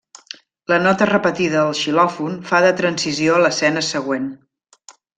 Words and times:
La 0.71 0.79
nota 0.85 1.07
repetida 1.09 1.59
del 1.59 1.77
xilòfon 1.81 2.39
fa 2.49 2.63
de 2.67 2.75
transició 2.83 3.37
a 3.39 3.45
l'escena 3.47 3.85
següent. 3.93 4.29